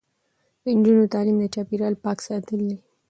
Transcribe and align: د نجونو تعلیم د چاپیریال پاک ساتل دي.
د 0.63 0.65
نجونو 0.77 1.11
تعلیم 1.13 1.37
د 1.39 1.45
چاپیریال 1.55 1.93
پاک 2.03 2.17
ساتل 2.27 2.59
دي. 2.67 2.75